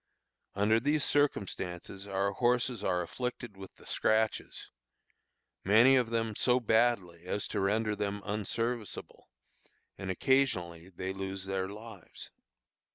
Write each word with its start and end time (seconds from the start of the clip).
Under 0.55 0.79
these 0.79 1.03
circumstances 1.03 2.07
our 2.07 2.31
horses 2.31 2.83
are 2.83 3.03
afflicted 3.03 3.55
with 3.55 3.75
the 3.75 3.85
scratches, 3.85 4.71
many 5.63 5.95
of 5.95 6.09
them 6.09 6.35
so 6.35 6.59
badly 6.59 7.23
as 7.25 7.47
to 7.49 7.59
render 7.59 7.95
them 7.95 8.23
unserviceable, 8.25 9.29
and 9.99 10.09
occasionally 10.09 10.89
they 10.89 11.13
lose 11.13 11.45
their 11.45 11.69
lives. 11.69 12.31